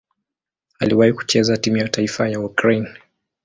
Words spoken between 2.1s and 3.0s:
ya Ukraine.